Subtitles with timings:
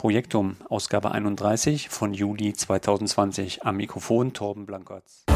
[0.00, 3.66] Projektum, Ausgabe 31 von Juli 2020.
[3.66, 5.26] Am Mikrofon Torben Blankertz.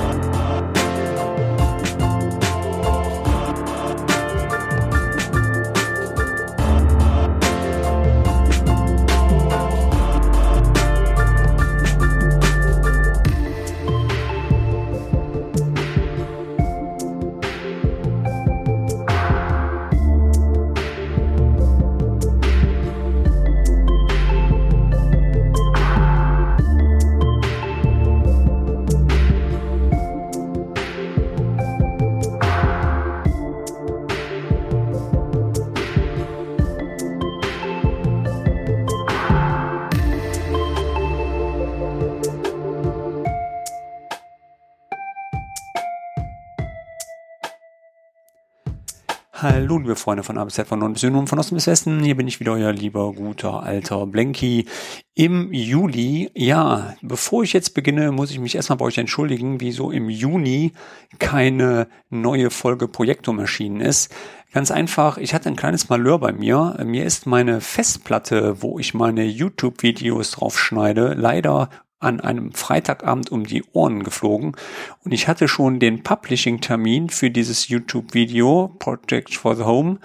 [49.44, 52.02] Hallo, liebe Freunde von A bis Z, von Norden bis Süden von Osten bis Westen.
[52.02, 54.64] Hier bin ich wieder, euer lieber, guter, alter Blenky.
[55.14, 59.90] Im Juli, ja, bevor ich jetzt beginne, muss ich mich erstmal bei euch entschuldigen, wieso
[59.90, 60.72] im Juni
[61.18, 64.14] keine neue Folge Projektum erschienen ist.
[64.54, 66.78] Ganz einfach, ich hatte ein kleines Malheur bei mir.
[66.82, 71.68] Mir ist meine Festplatte, wo ich meine YouTube-Videos drauf schneide, leider
[72.04, 74.56] an einem Freitagabend um die Ohren geflogen
[75.04, 79.98] und ich hatte schon den Publishing-Termin für dieses YouTube-Video Project for the Home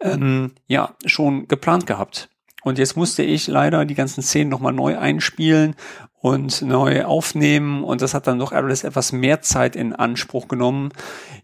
[0.00, 2.28] ähm, ja schon geplant gehabt.
[2.64, 5.76] Und jetzt musste ich leider die ganzen Szenen nochmal neu einspielen
[6.24, 10.88] und neu aufnehmen und das hat dann doch alles etwas mehr Zeit in Anspruch genommen.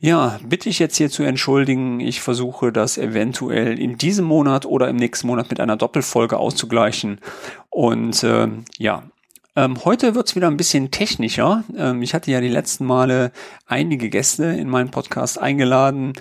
[0.01, 2.01] Ja, bitte ich jetzt hier zu entschuldigen.
[2.01, 7.21] Ich versuche das eventuell in diesem Monat oder im nächsten Monat mit einer Doppelfolge auszugleichen.
[7.69, 9.03] Und äh, ja,
[9.57, 11.65] ähm, heute wird's wieder ein bisschen technischer.
[11.77, 13.33] Ähm, ich hatte ja die letzten Male
[13.67, 16.13] einige Gäste in meinen Podcast eingeladen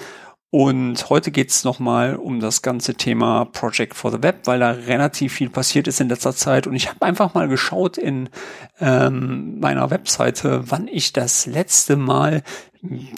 [0.52, 5.33] und heute geht's nochmal um das ganze Thema Project for the Web, weil da relativ
[5.33, 6.66] viel passiert ist in letzter Zeit.
[6.66, 8.30] Und ich habe einfach mal geschaut in
[8.80, 12.41] ähm, meiner Webseite, wann ich das letzte Mal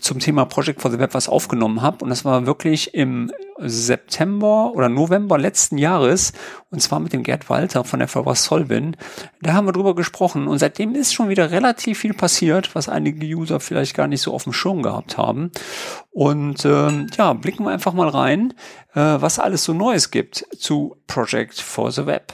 [0.01, 2.03] zum Thema Project for the Web was aufgenommen habe.
[2.03, 3.31] Und das war wirklich im
[3.63, 6.33] September oder November letzten Jahres.
[6.69, 8.95] Und zwar mit dem Gerd Walter von der Firma Solvin.
[9.41, 10.47] Da haben wir drüber gesprochen.
[10.47, 14.33] Und seitdem ist schon wieder relativ viel passiert, was einige User vielleicht gar nicht so
[14.33, 15.51] auf dem Schirm gehabt haben.
[16.11, 18.53] Und ähm, ja, blicken wir einfach mal rein,
[18.93, 22.33] äh, was alles so Neues gibt zu Project for the Web.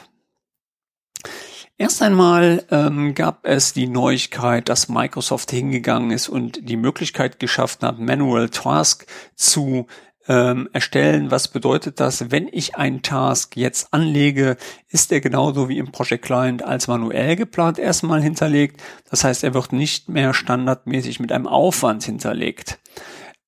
[1.80, 7.88] Erst einmal ähm, gab es die Neuigkeit, dass Microsoft hingegangen ist und die Möglichkeit geschaffen
[7.88, 9.06] hat, Manual Task
[9.36, 9.86] zu
[10.28, 11.32] ähm, erstellen.
[11.32, 12.32] Was bedeutet das?
[12.32, 14.58] Wenn ich einen Task jetzt anlege,
[14.90, 18.82] ist er genauso wie im Project Client als manuell geplant erstmal hinterlegt.
[19.10, 22.80] Das heißt, er wird nicht mehr standardmäßig mit einem Aufwand hinterlegt.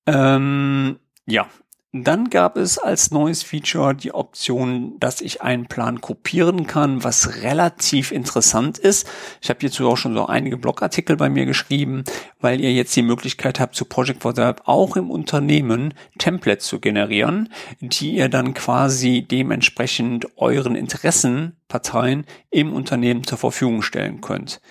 [0.05, 1.47] Ähm, ja,
[1.91, 7.41] dann gab es als neues Feature die Option, dass ich einen Plan kopieren kann, was
[7.41, 9.07] relativ interessant ist.
[9.41, 12.03] Ich habe hierzu auch schon so einige Blogartikel bei mir geschrieben,
[12.39, 17.49] weil ihr jetzt die Möglichkeit habt, zu Project Web auch im Unternehmen Templates zu generieren,
[17.79, 24.61] die ihr dann quasi dementsprechend euren Interessenparteien im Unternehmen zur Verfügung stellen könnt.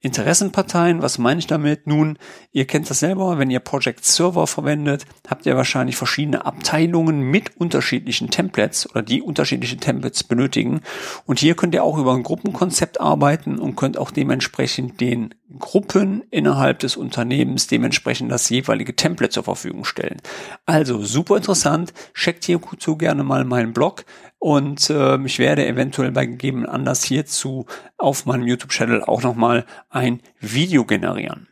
[0.00, 1.88] Interessenparteien, was meine ich damit?
[1.88, 2.18] Nun,
[2.52, 7.56] ihr kennt das selber, wenn ihr Project Server verwendet, habt ihr wahrscheinlich verschiedene Abteilungen mit
[7.56, 10.82] unterschiedlichen Templates oder die unterschiedliche Templates benötigen.
[11.26, 16.22] Und hier könnt ihr auch über ein Gruppenkonzept arbeiten und könnt auch dementsprechend den Gruppen
[16.30, 20.20] innerhalb des Unternehmens dementsprechend das jeweilige Template zur Verfügung stellen.
[20.66, 21.94] Also super interessant.
[22.14, 24.04] Checkt hierzu gerne mal meinen Blog
[24.38, 27.66] und äh, ich werde eventuell bei gegebenen Anlass hierzu
[27.96, 31.47] auf meinem YouTube-Channel auch nochmal ein Video generieren.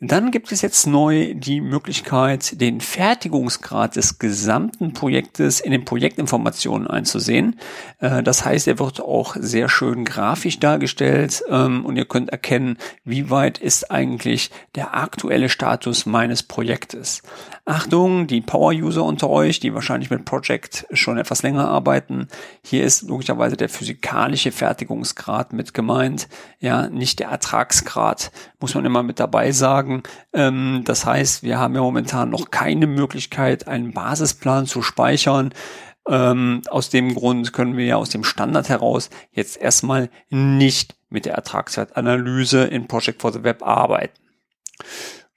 [0.00, 6.86] Dann gibt es jetzt neu die Möglichkeit, den Fertigungsgrad des gesamten Projektes in den Projektinformationen
[6.86, 7.58] einzusehen.
[7.98, 12.78] Äh, das heißt, er wird auch sehr schön grafisch dargestellt ähm, und ihr könnt erkennen,
[13.04, 17.22] wie weit ist eigentlich der aktuelle Status meines Projektes.
[17.68, 22.28] Achtung, die Power-User unter euch, die wahrscheinlich mit Project schon etwas länger arbeiten.
[22.64, 26.28] Hier ist logischerweise der physikalische Fertigungsgrad mit gemeint,
[26.60, 30.02] ja, nicht der Ertragsgrad, muss man immer mit dabei sagen.
[30.32, 35.52] Ähm, das heißt, wir haben ja momentan noch keine Möglichkeit, einen Basisplan zu speichern.
[36.08, 41.26] Ähm, aus dem Grund können wir ja aus dem Standard heraus jetzt erstmal nicht mit
[41.26, 44.18] der Ertragswertanalyse in Project for the Web arbeiten.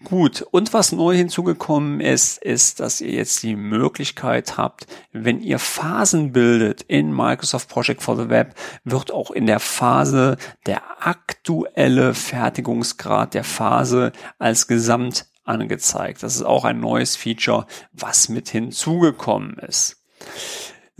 [0.03, 5.59] Gut, und was neu hinzugekommen ist, ist, dass ihr jetzt die Möglichkeit habt, wenn ihr
[5.59, 12.15] Phasen bildet in Microsoft Project for the Web, wird auch in der Phase der aktuelle
[12.15, 16.24] Fertigungsgrad der Phase als Gesamt angezeigt.
[16.24, 20.04] Das ist auch ein neues Feature, was mit hinzugekommen ist.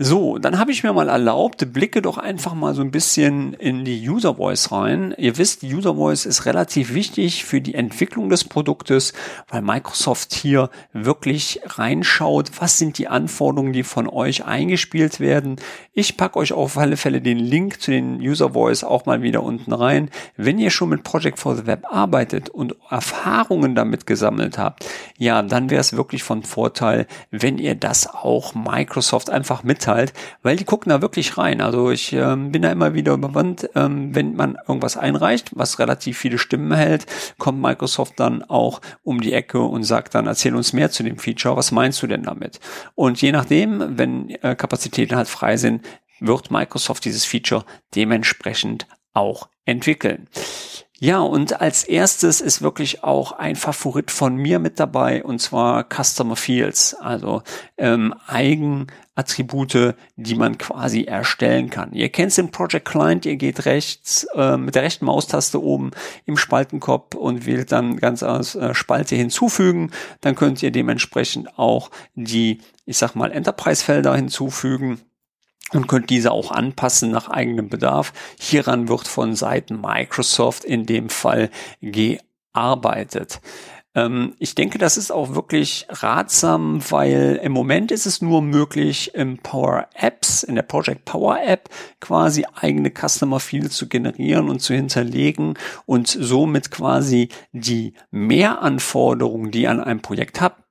[0.04, 3.84] So, dann habe ich mir mal erlaubt, blicke doch einfach mal so ein bisschen in
[3.84, 5.14] die User Voice rein.
[5.16, 9.12] Ihr wisst, User Voice ist relativ wichtig für die Entwicklung des Produktes,
[9.48, 15.54] weil Microsoft hier wirklich reinschaut, was sind die Anforderungen, die von euch eingespielt werden.
[15.92, 19.44] Ich packe euch auf alle Fälle den Link zu den User Voice auch mal wieder
[19.44, 20.10] unten rein.
[20.36, 24.84] Wenn ihr schon mit Project for the Web arbeitet und Erfahrungen damit gesammelt habt,
[25.16, 30.12] ja, dann wäre es wirklich von Vorteil, wenn ihr das auch Microsoft einfach mitteilt mitteilt,
[30.42, 31.60] weil die gucken da wirklich rein.
[31.60, 36.18] Also ich ähm, bin da immer wieder überwandt, ähm, wenn man irgendwas einreicht, was relativ
[36.18, 37.06] viele Stimmen hält,
[37.38, 41.18] kommt Microsoft dann auch um die Ecke und sagt dann, erzähl uns mehr zu dem
[41.18, 42.60] Feature, was meinst du denn damit?
[42.94, 45.84] Und je nachdem, wenn äh, Kapazitäten halt frei sind,
[46.20, 47.64] wird Microsoft dieses Feature
[47.94, 50.28] dementsprechend auch entwickeln.
[51.04, 55.84] Ja, und als erstes ist wirklich auch ein Favorit von mir mit dabei, und zwar
[55.92, 57.42] Customer Fields, also
[57.76, 61.92] ähm, Eigenattribute, die man quasi erstellen kann.
[61.92, 65.90] Ihr kennt es im Project Client, ihr geht rechts äh, mit der rechten Maustaste oben
[66.24, 69.90] im Spaltenkopf und wählt dann ganz aus äh, Spalte hinzufügen.
[70.20, 75.00] Dann könnt ihr dementsprechend auch die, ich sag mal, Enterprise-Felder hinzufügen
[75.72, 78.12] und könnt diese auch anpassen nach eigenem Bedarf.
[78.38, 83.40] Hieran wird von Seiten Microsoft in dem Fall gearbeitet.
[83.94, 89.14] Ähm, ich denke, das ist auch wirklich ratsam, weil im Moment ist es nur möglich,
[89.14, 91.68] im Power Apps, in der Project Power App
[92.00, 99.68] quasi eigene Customer Fields zu generieren und zu hinterlegen und somit quasi die Mehranforderungen, die
[99.68, 100.61] an einem Projekt habt,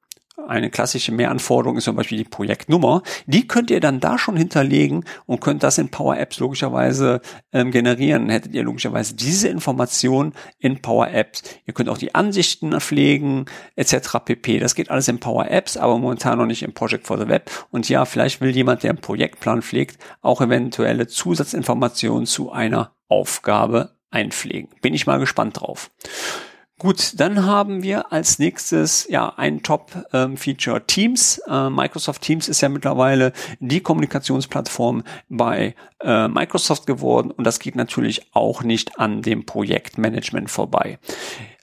[0.47, 3.03] eine klassische Mehranforderung ist zum Beispiel die Projektnummer.
[3.25, 7.21] Die könnt ihr dann da schon hinterlegen und könnt das in Power Apps logischerweise
[7.53, 8.29] ähm, generieren.
[8.29, 11.43] Hättet ihr logischerweise diese Information in Power Apps.
[11.65, 13.45] Ihr könnt auch die Ansichten pflegen
[13.75, 14.17] etc.
[14.23, 14.59] pp.
[14.59, 17.49] Das geht alles in Power Apps, aber momentan noch nicht im Project for the Web.
[17.71, 23.95] Und ja, vielleicht will jemand, der einen Projektplan pflegt, auch eventuelle Zusatzinformationen zu einer Aufgabe
[24.09, 24.69] einpflegen.
[24.81, 25.91] Bin ich mal gespannt drauf.
[26.81, 31.39] Gut, dann haben wir als nächstes ja ein Top-Feature ähm, Teams.
[31.48, 37.75] Äh, Microsoft Teams ist ja mittlerweile die Kommunikationsplattform bei äh, Microsoft geworden und das geht
[37.75, 40.98] natürlich auch nicht an dem Projektmanagement vorbei.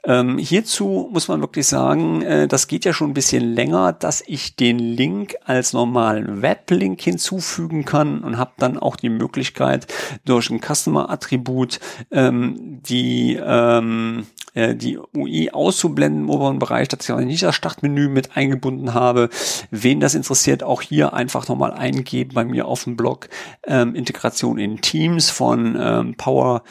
[0.04, 4.22] Ähm, hierzu muss man wirklich sagen, äh, das geht ja schon ein bisschen länger, dass
[4.26, 9.86] ich den Link als normalen Weblink hinzufügen kann und habe dann auch die Möglichkeit,
[10.24, 11.80] durch ein Customer-Attribut
[12.12, 18.08] ähm, die ähm, äh, die UI auszublenden im oberen Bereich, dass ich nicht das Startmenü
[18.08, 19.30] mit eingebunden habe.
[19.70, 23.28] Wen das interessiert, auch hier einfach nochmal eingeben bei mir auf dem Blog
[23.66, 26.62] ähm, Integration in Teams von ähm, Power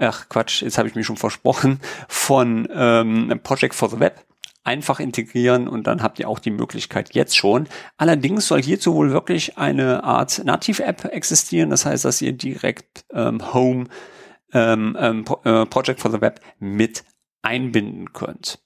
[0.00, 4.24] ach Quatsch, jetzt habe ich mich schon versprochen, von ähm, Project for the Web
[4.64, 7.66] einfach integrieren und dann habt ihr auch die Möglichkeit jetzt schon.
[7.96, 13.54] Allerdings soll hierzu wohl wirklich eine Art Native-App existieren, das heißt, dass ihr direkt ähm,
[13.54, 13.86] Home
[14.52, 17.04] ähm, ähm, äh, Project for the Web mit
[17.42, 18.58] einbinden könnt.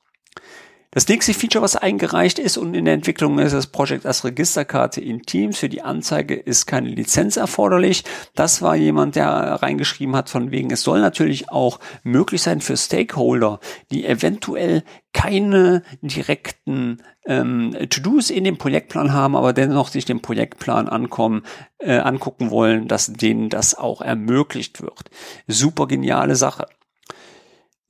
[0.95, 5.01] Das nächste Feature, was eingereicht ist und in der Entwicklung ist, das Projekt als Registerkarte
[5.01, 5.59] in Teams.
[5.59, 8.05] Für die Anzeige ist keine Lizenz erforderlich.
[8.37, 12.77] Das war jemand, der reingeschrieben hat, von wegen, es soll natürlich auch möglich sein für
[12.77, 13.59] Stakeholder,
[13.91, 20.89] die eventuell keine direkten ähm, To-Dos in dem Projektplan haben, aber dennoch sich den Projektplan
[20.89, 21.43] ankommen,
[21.79, 25.11] äh, angucken wollen, dass denen das auch ermöglicht wird.
[25.49, 26.67] Super geniale Sache.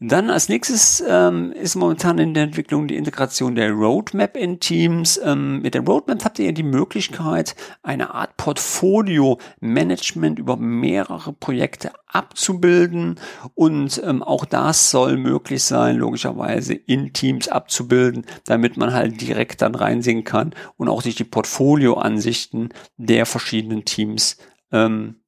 [0.06, 5.18] Dann als nächstes ähm, ist momentan in der Entwicklung die Integration der Roadmap in Teams.
[5.24, 13.18] Ähm, mit der Roadmap habt ihr die Möglichkeit, eine Art Portfolio-Management über mehrere Projekte abzubilden
[13.54, 19.62] und ähm, auch das soll möglich sein, logischerweise in Teams abzubilden, damit man halt direkt
[19.62, 22.68] dann reinsehen kann und auch sich die Portfolio-Ansichten
[22.98, 24.36] der verschiedenen Teams
[24.70, 25.23] ähm,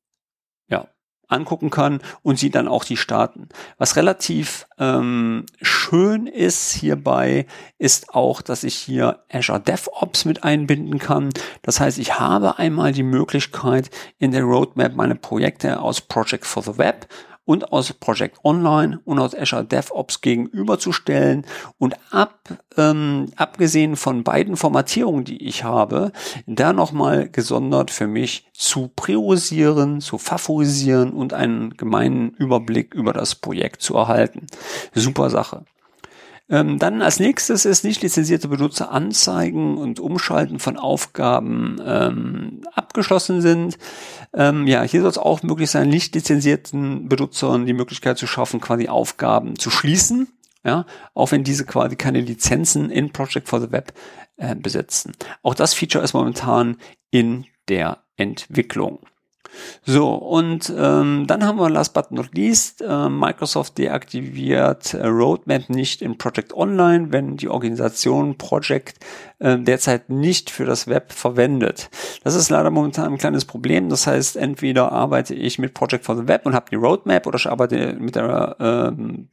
[1.28, 3.49] angucken kann und sie dann auch die starten.
[3.78, 7.47] Was relativ ähm, schön ist hierbei,
[7.78, 11.30] ist auch, dass ich hier Azure DevOps mit einbinden kann.
[11.62, 16.62] Das heißt, ich habe einmal die Möglichkeit, in der Roadmap meine Projekte aus Project for
[16.62, 17.06] the Web
[17.47, 21.47] und aus Project Online und aus Azure DevOps gegenüberzustellen
[21.79, 22.41] und ab,
[22.76, 26.12] ähm, abgesehen von beiden Formatierungen, die ich habe,
[26.47, 33.37] da nochmal gesondert für mich zu priorisieren, zu favorisieren und einen gemeinen Überblick über das
[33.37, 34.47] Projekt zu erhalten.
[34.93, 35.65] Super Sache.
[36.49, 43.41] Ähm, dann als nächstes ist nicht lizenzierte Benutzer anzeigen und umschalten von Aufgaben ähm, abgeschlossen
[43.41, 43.79] sind.
[44.33, 48.61] Ähm, ja, hier soll es auch möglich sein, nicht lizenzierten Benutzern die Möglichkeit zu schaffen,
[48.61, 50.29] quasi Aufgaben zu schließen.
[50.65, 50.85] Ja,
[51.15, 53.93] auch wenn diese quasi keine Lizenzen in Project for the Web
[54.37, 55.12] äh, besitzen.
[55.43, 56.76] Auch das Feature ist momentan
[57.11, 58.99] in der Entwicklung.
[59.85, 65.69] So, und ähm, dann haben wir last but not least, äh, Microsoft deaktiviert äh, Roadmap
[65.69, 68.99] nicht in Project Online, wenn die Organisation Project
[69.38, 71.91] äh, derzeit nicht für das Web verwendet.
[72.25, 73.88] Das ist leider momentan ein kleines Problem.
[73.88, 77.37] Das heißt, entweder arbeite ich mit Project for the Web und habe die Roadmap oder
[77.37, 79.29] ich arbeite mit der, ähm,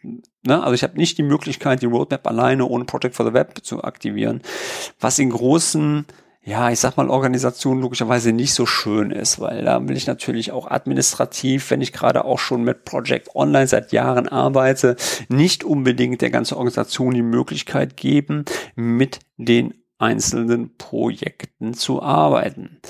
[0.46, 3.60] ne, also ich habe nicht die Möglichkeit, die Roadmap alleine ohne Project for the Web
[3.64, 4.42] zu aktivieren,
[5.00, 6.06] was in großen
[6.46, 10.52] ja, ich sag mal, Organisation logischerweise nicht so schön ist, weil da will ich natürlich
[10.52, 14.98] auch administrativ, wenn ich gerade auch schon mit Project Online seit Jahren arbeite,
[15.30, 18.44] nicht unbedingt der ganzen Organisation die Möglichkeit geben,
[18.76, 22.82] mit den einzelnen Projekten zu arbeiten.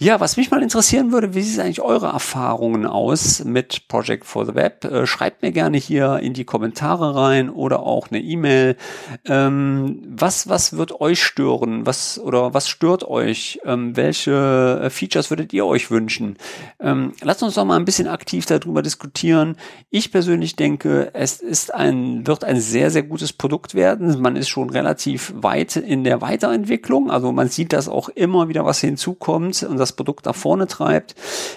[0.00, 4.44] Ja, was mich mal interessieren würde, wie sieht eigentlich eure Erfahrungen aus mit Project for
[4.44, 4.84] the Web?
[4.84, 8.76] Äh, schreibt mir gerne hier in die Kommentare rein oder auch eine E-Mail.
[9.24, 11.86] Ähm, was, was wird euch stören?
[11.86, 13.60] Was oder was stört euch?
[13.64, 16.38] Ähm, welche äh, Features würdet ihr euch wünschen?
[16.80, 19.56] Ähm, lasst uns doch mal ein bisschen aktiv darüber diskutieren.
[19.90, 24.20] Ich persönlich denke, es ist ein, wird ein sehr, sehr gutes Produkt werden.
[24.20, 27.12] Man ist schon relativ weit in der Weiterentwicklung.
[27.12, 31.14] Also man sieht, dass auch immer wieder was hinzukommt und das Produkt nach vorne treibt.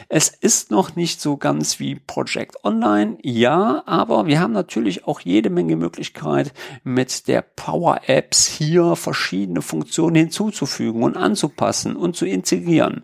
[0.10, 5.22] Es ist noch nicht so ganz wie Project Online, ja, aber wir haben natürlich auch
[5.22, 6.52] jede Menge Möglichkeit
[6.84, 13.04] mit der Power Apps hier verschiedene Funktionen hinzuzufügen und anzupassen und zu integrieren.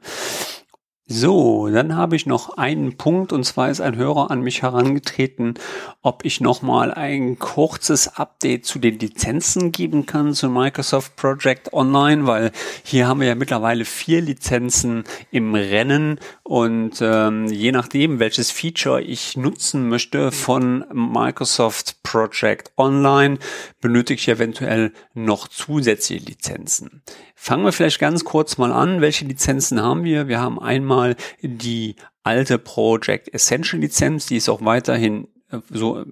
[1.05, 5.55] So, dann habe ich noch einen Punkt und zwar ist ein Hörer an mich herangetreten,
[6.01, 11.73] ob ich noch mal ein kurzes Update zu den Lizenzen geben kann zu Microsoft Project
[11.73, 12.51] Online, weil
[12.85, 19.01] hier haben wir ja mittlerweile vier Lizenzen im Rennen und ähm, je nachdem, welches Feature
[19.01, 23.39] ich nutzen möchte von Microsoft Project Online,
[23.79, 27.01] benötige ich eventuell noch zusätzliche Lizenzen.
[27.33, 28.99] Fangen wir vielleicht ganz kurz mal an.
[28.99, 30.27] Welche Lizenzen haben wir?
[30.27, 35.27] Wir haben einmal die alte Project Essential Lizenz, die ist auch weiterhin
[35.69, 36.05] so äh,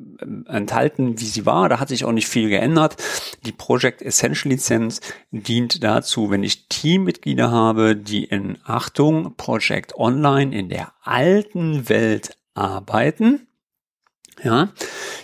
[0.48, 1.70] enthalten, wie sie war.
[1.70, 2.98] Da hat sich auch nicht viel geändert.
[3.46, 10.56] Die Project Essential Lizenz dient dazu, wenn ich Teammitglieder habe, die in Achtung Project Online
[10.56, 13.48] in der alten Welt arbeiten
[14.44, 14.70] ja,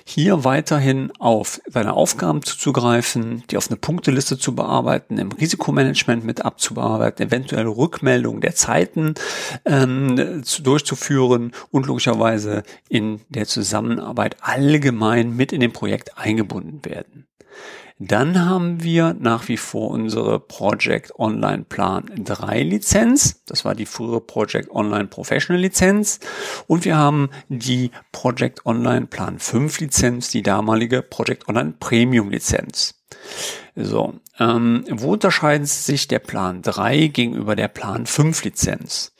[0.05, 6.45] hier weiterhin auf seine Aufgaben zuzugreifen, die auf eine Punkteliste zu bearbeiten, im Risikomanagement mit
[6.45, 9.15] abzubearbeiten, eventuell Rückmeldungen der Zeiten
[9.65, 17.27] ähm, zu, durchzuführen und logischerweise in der Zusammenarbeit allgemein mit in dem Projekt eingebunden werden.
[17.99, 23.41] Dann haben wir nach wie vor unsere Project Online Plan 3 Lizenz.
[23.47, 26.19] Das war die frühere Project Online Professional Lizenz.
[26.67, 33.03] Und wir haben die Project Online Plan 5 Lizenz, die damalige Project Online Premium Lizenz.
[33.79, 39.13] So, ähm, wo unterscheidet sich der Plan 3 gegenüber der Plan 5 Lizenz?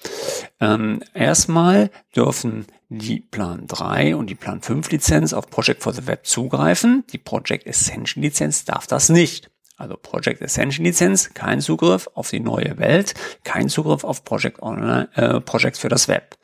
[0.59, 6.07] Ähm, erstmal dürfen die Plan 3 und die Plan 5 Lizenz auf Project for the
[6.07, 7.03] Web zugreifen.
[7.13, 9.51] Die Project Essential Lizenz darf das nicht.
[9.77, 15.07] Also Project Essential Lizenz, kein Zugriff auf die neue Welt, kein Zugriff auf Project Online,
[15.13, 16.35] äh, Project für das Web.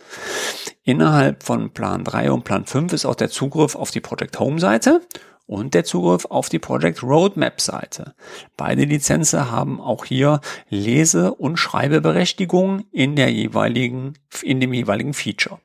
[0.83, 4.59] Innerhalb von Plan 3 und Plan 5 ist auch der Zugriff auf die Project Home
[4.59, 5.01] Seite
[5.45, 8.15] und der Zugriff auf die Project Roadmap Seite.
[8.57, 15.59] Beide Lizenzen haben auch hier Lese- und Schreibeberechtigung in der jeweiligen, in dem jeweiligen Feature.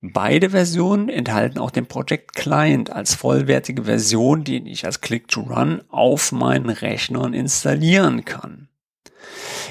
[0.00, 6.30] Beide Versionen enthalten auch den Project Client als vollwertige Version, die ich als Click-to-Run auf
[6.30, 8.68] meinen Rechnern installieren kann.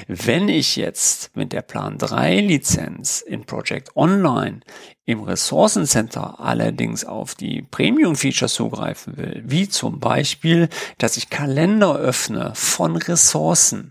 [0.06, 4.60] Wenn ich jetzt mit der Plan 3 Lizenz in Project Online
[5.04, 11.96] im Ressourcencenter allerdings auf die Premium Features zugreifen will, wie zum Beispiel, dass ich Kalender
[11.96, 13.90] öffne von Ressourcen,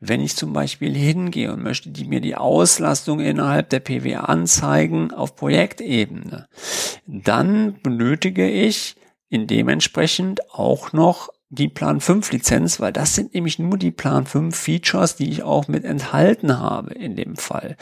[0.00, 5.12] wenn ich zum Beispiel hingehe und möchte die mir die Auslastung innerhalb der PW anzeigen
[5.12, 6.48] auf Projektebene,
[7.06, 8.96] dann benötige ich
[9.28, 14.26] in dementsprechend auch noch die Plan 5 Lizenz, weil das sind nämlich nur die Plan
[14.26, 17.76] 5 Features, die ich auch mit enthalten habe in dem Fall.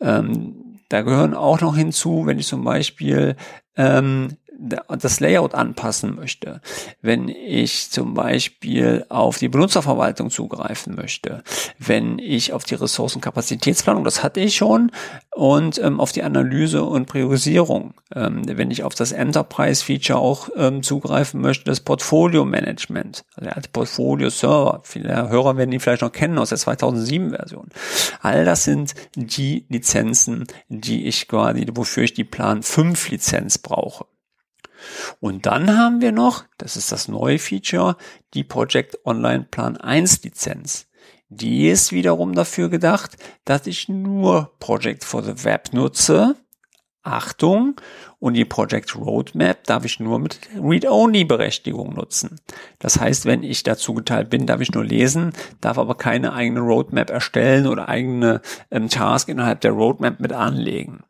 [0.00, 3.36] Ähm, da gehören auch noch hinzu, wenn ich zum Beispiel
[3.76, 6.60] ähm, das Layout anpassen möchte,
[7.02, 11.42] wenn ich zum Beispiel auf die Benutzerverwaltung zugreifen möchte,
[11.78, 14.90] wenn ich auf die Ressourcenkapazitätsplanung, das hatte ich schon,
[15.34, 20.82] und ähm, auf die Analyse und Priorisierung, ähm, wenn ich auf das Enterprise-Feature auch ähm,
[20.82, 26.38] zugreifen möchte, das Portfolio-Management, also der alte Portfolio-Server, viele Hörer werden ihn vielleicht noch kennen
[26.38, 27.68] aus der 2007-Version.
[28.20, 34.06] All das sind die Lizenzen, die ich quasi, wofür ich die Plan 5 Lizenz brauche.
[35.20, 37.96] Und dann haben wir noch, das ist das neue Feature,
[38.34, 40.86] die Project Online Plan 1 Lizenz.
[41.28, 46.36] Die ist wiederum dafür gedacht, dass ich nur Project for the Web nutze.
[47.02, 47.78] Achtung,
[48.24, 52.40] und die Project Roadmap darf ich nur mit Read-Only-Berechtigung nutzen.
[52.78, 56.60] Das heißt, wenn ich dazu geteilt bin, darf ich nur lesen, darf aber keine eigene
[56.60, 61.02] Roadmap erstellen oder eigene ähm, Task innerhalb der Roadmap mit anlegen.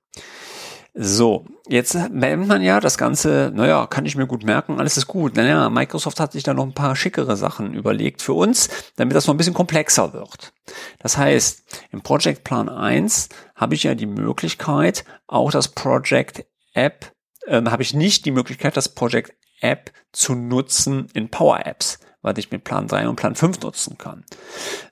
[0.97, 5.09] So, jetzt merkt man ja, das Ganze, naja, kann ich mir gut merken, alles ist
[5.09, 5.35] gut.
[5.35, 9.27] Naja, Microsoft hat sich da noch ein paar schickere Sachen überlegt für uns, damit das
[9.27, 10.53] noch ein bisschen komplexer wird.
[11.01, 17.13] Das heißt, im Project Plan 1 habe ich ja die Möglichkeit, auch das Project App,
[17.49, 22.39] ähm, habe ich nicht die Möglichkeit, das Project App zu nutzen in Power Apps, weil
[22.39, 24.25] ich mit Plan 3 und Plan 5 nutzen kann.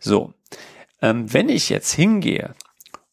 [0.01, 0.35] So,
[1.01, 2.57] ähm, wenn ich jetzt hingehe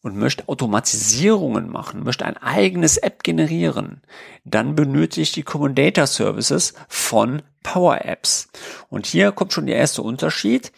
[0.02, 4.02] und möchte Automatisierungen machen, möchte ein eigenes App generieren,
[4.44, 8.48] dann benötige ich die Common Data Services von Power Apps.
[8.88, 10.72] Und hier kommt schon der erste Unterschied.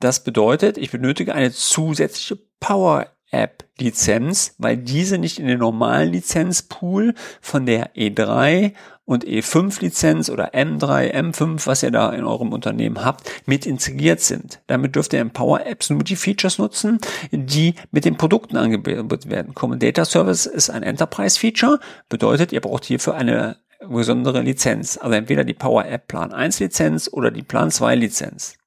[0.00, 6.12] Das bedeutet, ich benötige eine zusätzliche Power App Lizenz, weil diese nicht in den normalen
[6.12, 8.72] Lizenzpool von der E3
[9.06, 14.20] und E5 Lizenz oder M3, M5, was ihr da in eurem Unternehmen habt, mit integriert
[14.20, 14.60] sind.
[14.66, 16.98] Damit dürft ihr in Power Apps nur die Features nutzen,
[17.30, 19.54] die mit den Produkten angeboten werden.
[19.54, 23.56] Common Data Service ist ein Enterprise Feature, bedeutet, ihr braucht hierfür eine
[23.88, 24.98] besondere Lizenz.
[24.98, 28.58] Also entweder die Power App Plan 1 Lizenz oder die Plan 2 Lizenz.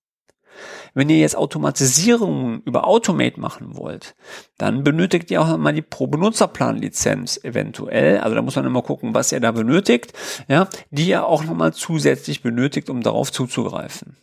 [0.93, 4.15] Wenn ihr jetzt Automatisierungen über Automate machen wollt,
[4.57, 8.19] dann benötigt ihr auch mal die Pro-Benutzerplan-Lizenz eventuell.
[8.19, 10.13] Also da muss man immer gucken, was ihr da benötigt,
[10.47, 14.17] ja, die ihr auch nochmal zusätzlich benötigt, um darauf zuzugreifen.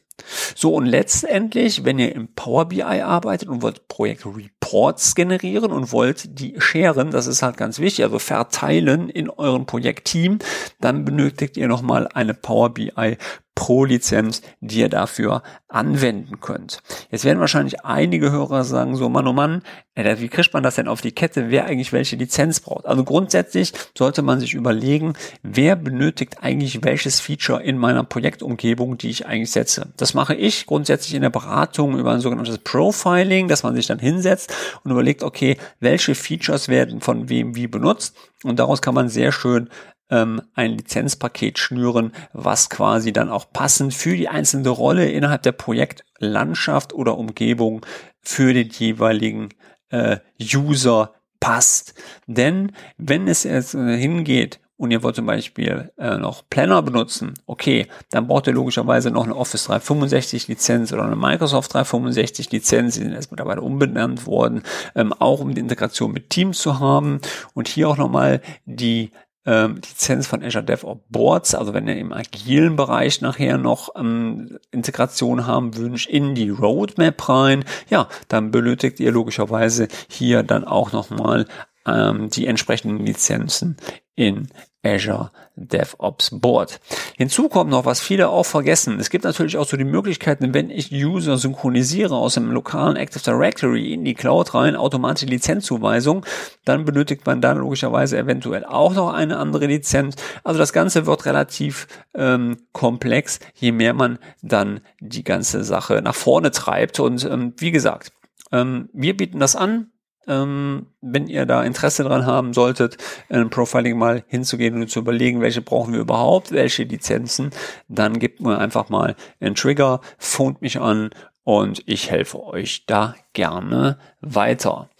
[0.54, 5.92] So, und letztendlich, wenn ihr im Power BI arbeitet und wollt Projekt Reports generieren und
[5.92, 10.38] wollt die scheren, das ist halt ganz wichtig, also verteilen in euren Projektteam,
[10.80, 13.18] dann benötigt ihr nochmal eine Power BI
[13.56, 16.78] pro Lizenz, die ihr dafür anwenden könnt.
[17.10, 19.62] Jetzt werden wahrscheinlich einige Hörer sagen, so Mann, oh Mann,
[19.96, 22.86] wie kriegt man das denn auf die Kette, wer eigentlich welche Lizenz braucht?
[22.86, 29.08] Also grundsätzlich sollte man sich überlegen, wer benötigt eigentlich welches Feature in meiner Projektumgebung, die
[29.08, 29.88] ich eigentlich setze.
[29.96, 33.98] Das mache ich grundsätzlich in der Beratung über ein sogenanntes Profiling, dass man sich dann
[33.98, 34.52] hinsetzt
[34.84, 39.32] und überlegt, okay, welche Features werden von wem wie benutzt und daraus kann man sehr
[39.32, 39.70] schön
[40.10, 45.52] ähm, ein Lizenzpaket schnüren, was quasi dann auch passend für die einzelne Rolle innerhalb der
[45.52, 47.84] Projektlandschaft oder Umgebung
[48.20, 49.50] für den jeweiligen
[49.90, 51.94] äh, User passt.
[52.26, 57.34] Denn wenn es jetzt äh, hingeht und ihr wollt zum Beispiel äh, noch Planner benutzen,
[57.46, 62.94] okay, dann braucht ihr logischerweise noch eine Office 365 Lizenz oder eine Microsoft 365 Lizenz,
[62.94, 64.62] die sind jetzt mittlerweile umbenannt worden,
[64.94, 67.20] ähm, auch um die Integration mit Teams zu haben
[67.54, 69.12] und hier auch nochmal die
[69.46, 74.58] ähm, Lizenz von Azure DevOps Boards, also wenn ihr im agilen Bereich nachher noch ähm,
[74.70, 80.92] Integration haben wünscht in die Roadmap rein, ja, dann benötigt ihr logischerweise hier dann auch
[80.92, 81.46] nochmal
[81.86, 83.76] ähm, die entsprechenden Lizenzen
[84.16, 84.48] in
[84.86, 86.80] Azure DevOps Board.
[87.16, 89.00] Hinzu kommt noch, was viele auch vergessen.
[89.00, 93.22] Es gibt natürlich auch so die Möglichkeiten, wenn ich User synchronisiere aus dem lokalen Active
[93.22, 96.24] Directory in die Cloud rein, automatische Lizenzzuweisung,
[96.64, 100.16] dann benötigt man dann logischerweise eventuell auch noch eine andere Lizenz.
[100.44, 106.14] Also das Ganze wird relativ ähm, komplex, je mehr man dann die ganze Sache nach
[106.14, 107.00] vorne treibt.
[107.00, 108.12] Und ähm, wie gesagt,
[108.52, 109.90] ähm, wir bieten das an
[110.26, 115.40] ähm, wenn ihr da Interesse dran haben solltet, ein Profiling mal hinzugehen und zu überlegen,
[115.40, 117.50] welche brauchen wir überhaupt, welche Lizenzen,
[117.88, 121.10] dann gebt mir einfach mal einen Trigger, phont mich an
[121.44, 124.90] und ich helfe euch da gerne weiter.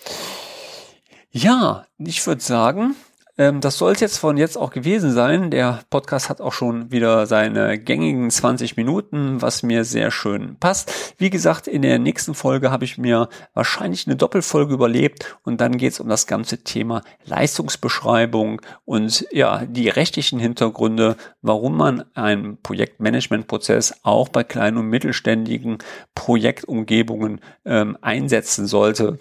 [1.31, 2.95] Ja, ich würde sagen,
[3.39, 5.51] ähm, das soll es jetzt von jetzt auch gewesen sein.
[5.51, 11.15] Der Podcast hat auch schon wieder seine gängigen 20 Minuten, was mir sehr schön passt.
[11.19, 15.77] Wie gesagt, in der nächsten Folge habe ich mir wahrscheinlich eine Doppelfolge überlebt und dann
[15.77, 22.61] geht es um das ganze Thema Leistungsbeschreibung und ja, die rechtlichen Hintergründe, warum man einen
[22.63, 25.79] Projektmanagementprozess auch bei kleinen und mittelständigen
[26.15, 29.19] Projektumgebungen ähm, einsetzen sollte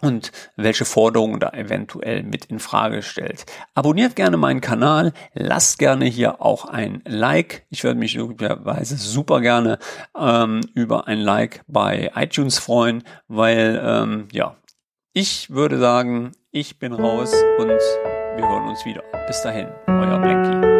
[0.00, 3.46] und welche Forderungen da eventuell mit in Frage stellt.
[3.74, 7.66] Abonniert gerne meinen Kanal, lasst gerne hier auch ein Like.
[7.70, 9.78] Ich würde mich möglicherweise super gerne
[10.18, 14.56] ähm, über ein Like bei iTunes freuen, weil ähm, ja,
[15.12, 19.02] ich würde sagen, ich bin raus und wir hören uns wieder.
[19.26, 20.75] Bis dahin, euer Blanky.